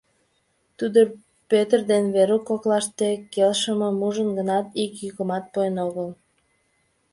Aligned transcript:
Тудо 0.77 0.99
Пӧтыр 1.49 1.79
ден 1.91 2.03
Верук 2.15 2.43
коклаште 2.49 3.09
келшымым 3.33 3.95
ужын 4.07 4.29
гынат, 4.37 4.65
ик 4.83 4.91
йӱкымат 5.03 5.43
пуэн 5.51 5.75
огыл. 5.85 6.09